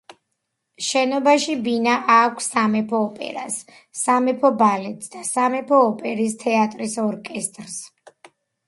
[0.85, 3.59] შენობაში ბინა აქვს სამეფო ოპერას,
[4.03, 7.81] სამეფო ბალეტს და სამეფო ოპერის თეატრის ორკესტრს.